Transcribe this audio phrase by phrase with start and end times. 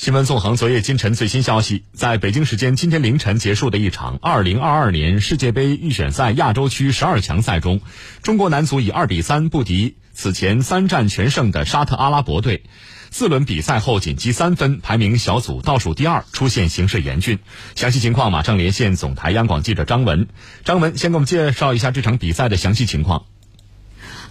[0.00, 7.82] 新闻纵横昨夜今晨最新消息，在北京时间今天凌晨结束的一场2022年世界杯预选赛亚洲区十二强赛中，
[8.22, 12.62] 中国男足以2比3不敌此前三战全胜的沙特阿拉伯队。
[13.10, 17.38] 四轮比赛后仅积三分，排名小组倒数第二，出现形势严峻。
[17.74, 20.28] 详细情况马上连线总台央广记者张文。
[20.64, 23.26] 张文，先给我们介绍一下这场比赛的详细情况。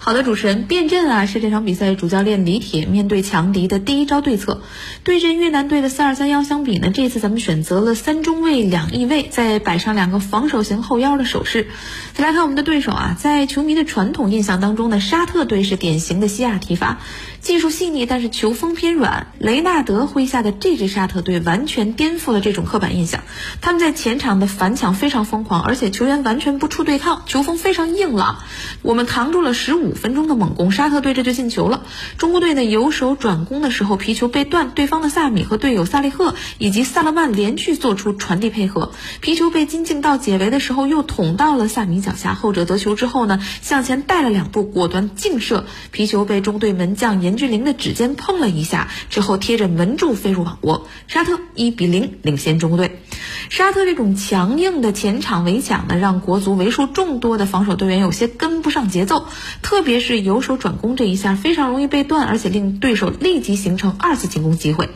[0.02, 4.62] 好的，主持人，变阵啊是这场比赛主教练李铁面对强敌的第一招对策。
[5.04, 11.68] 对阵越南队的四二三幺相比呢，这次咱们选择了三中卫两翼卫，再摆上两个防守型后腰的手势。
[12.14, 17.00] 再来看我们的对手啊，在球迷的传统印象当中呢，沙特队是典型的西亚踢法。
[17.42, 19.28] 技术细腻，但是球风偏软。
[19.38, 23.24] 雷纳德麾下的这支沙特队完全颠覆了这种刻板印象。
[23.62, 28.40] 他们在前场的反抢非常疯狂，而且球员完全不出对抗，球风非常硬朗。
[28.82, 31.84] 我们扛住了十五五分钟的猛攻，沙特队这就进球了。
[32.18, 50.88] 中国队呢，由守转攻的时候，皮球被断，对方的萨米和队友萨利赫以及萨勒曼连续做出传递配合，皮球被金敬道解围的时候又捅到了萨米脚下，后者得球之后呢，向前带了两步，果断劲射，皮球被中队门将严俊凌的指尖碰了一下，之后贴着门柱飞入网窝。
[51.08, 53.00] 沙特一比零领先中国队。
[53.48, 59.28] 沙特这种强硬的前场围抢呢，让国足为数众多的防守队员有些跟不上节奏，
[59.62, 64.90] 特别是由守转攻这一下非常容易被断，而且令对手立即形成二次进攻机会。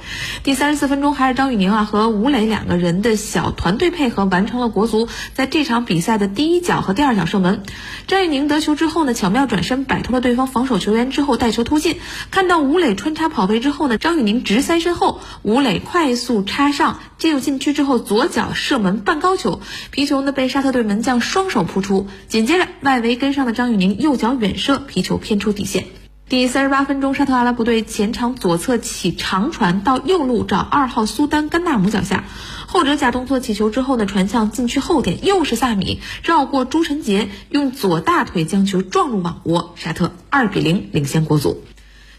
[0.43, 7.63] 第三十四分钟，还是张玉宁啊和吴磊两个人的小团队配合，完成了国足在这场比赛的第一脚和第二脚射门。
[8.07, 11.97] 张玉宁得球之后呢，巧妙转身摆脱了对方防守球员之后带球突进。
[12.31, 25.85] 看到吴磊穿插跑位之后呢，张玉宁直塞身后，吴磊快速插上，进入禁区之后左脚射门半高球，皮球呢被沙特队门将双手扑出，紧接着外围跟上的张玉宁右脚远射，皮球偏出底线。
[26.27, 32.25] 第三十八分钟，沙特阿拉伯队前场左侧起长传到右路找二号苏丹甘纳姆脚下，
[32.67, 41.63] 后者假动作起球之后呢，传向禁区后点，又是萨米绕过朱晨杰，用左大腿将球撞入网窝，沙特二比零领先国足。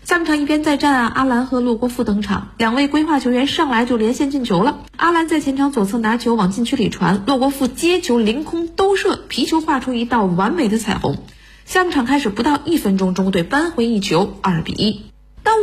[0.05, 4.81] 下半场一边再战啊，阿兰和洛国富登场，两位规划球员上来就连线进球了。
[4.97, 11.17] 阿兰在前场左侧拿球往禁区里传，洛国富接球凌空兜射，皮球画出一道完美的彩虹。
[11.65, 15.14] 下半场开始不到一分钟，中国队扳回一球，二比一。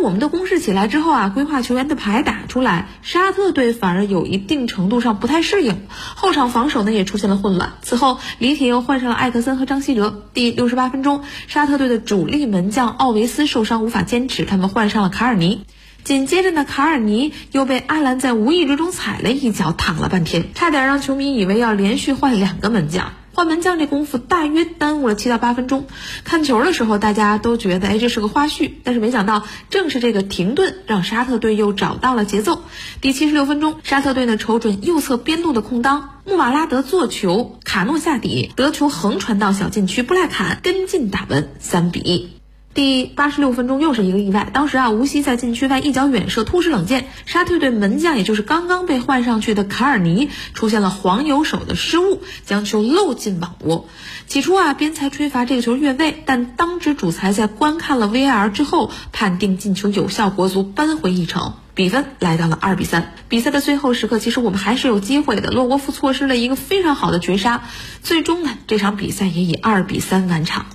[0.01, 5.83] 我们的攻势起来之后啊，规划球员的牌打出来，沙特队反而有一定程度上不太适应，
[6.15, 7.73] 后场防守呢也出现了混乱。
[7.83, 10.23] 此后，李铁又换上了艾克森和张稀哲。
[10.33, 15.65] 第六十八分钟，沙特队的主力门将奥维斯受伤无法坚持，他们换上了卡尔尼。
[16.03, 23.13] 紧接着呢，卡尔尼又被阿兰在无意之中踩了一脚，躺了半天，差点让球迷以为要连续换两个门将。
[23.41, 25.87] 换门将这功夫大约耽误了七到八分钟。
[26.23, 32.61] 看球的时候，大家都觉得哎这是个花絮，但是没想到正是这个停顿，让沙特队又找到了节奏。
[33.01, 42.40] 第七十六分钟，沙特队呢瞅准右侧边路的空当，穆瓦拉德做球，卡诺下底得球横传到小禁区，布莱坎跟进打门，三比一。
[42.73, 53.89] 第八十六分钟又是一个意外，当时啊，吴曦在禁区外一脚远射突施冷箭，沙特队门将也就是刚刚被换上去的卡尔尼出现了黄油手的失误，将球漏进网窝。
[54.27, 63.13] 起初啊，边裁吹罚这个球越位，但当值主裁在观看了 VAR 之后，判定进球有效，国足扳回一城，比分来到了二比三。
[63.27, 67.63] 比赛的最后时刻，其实我们还是有机会的，洛国富错失了一个非常好的绝杀，
[68.01, 70.67] 最终呢，这场比赛也以二比三完场。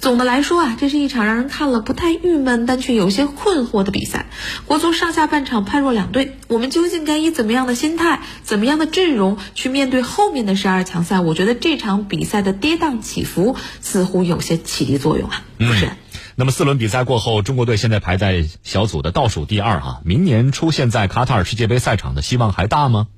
[0.00, 4.26] 总的来说啊，这是一场让人看了不太郁闷，但却有些困惑的比赛。
[4.64, 11.20] 国足上下半场判若两队，我们究竟该以怎么样的心态、怎么样的阵容去面对后面的十二强赛？
[11.20, 15.42] 我觉得这场比赛的跌宕起伏似乎有些启迪作用啊。
[15.58, 15.90] 不是。
[16.36, 23.08] 那么四轮比赛过后，中国队现在排在小组的倒数第二啊，明年出现在卡塔尔世界杯赛场的希望还大吗？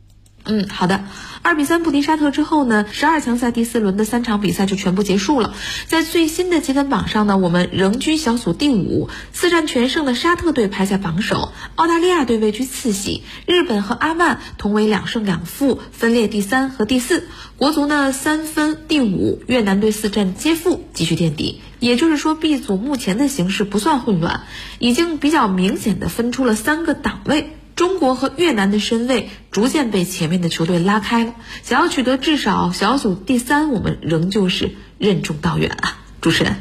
[0.45, 1.05] 嗯，好的。
[1.43, 5.55] 二比三不敌沙特之后呢，十二强赛第四轮的三场比赛就全部结束了。
[5.87, 17.29] 在最新的积分榜上呢，我们仍居小组第五，四战全胜的沙特队排在榜首，澳大利亚队位居次席，日本和阿曼同为两胜两负，分列第三和第四。
[17.57, 21.61] 国足呢三分第五，越南队四战皆负，继续垫底。
[21.79, 24.43] 也就是说，B 组目前的形势不算混乱，
[24.79, 27.57] 已经比较明显的分出了三个档位。
[27.81, 31.33] 中国和越南的身位逐渐被前面的球队拉开了，
[31.63, 35.97] 想要取得至少小组第三，我们仍旧是任重道远啊！
[36.21, 36.57] 主持人，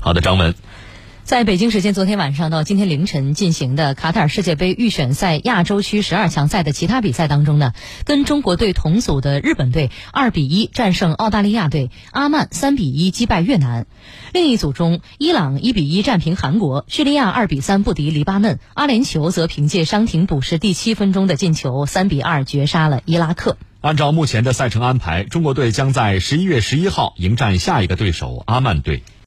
[0.00, 0.54] 好的，张文。
[1.24, 7.72] 在北京时间昨天晚上到今天凌晨进行的卡塔尔世界杯预选赛亚洲区十二强赛的其他比赛当中呢，
[8.04, 13.86] 跟中国队同组的日本队二比一战胜澳大利亚队，阿曼三比一击败越南。
[14.32, 23.56] 另一组中，伊朗一比一战平韩国，叙利亚二比三不敌黎巴嫩，阿联酋则凭借伤停补时第七分钟的进球，三比二绝杀了伊拉克。
[23.80, 29.02] 按照目前的赛程安排，中国队将在十一月十一号迎战下一个对手阿曼队。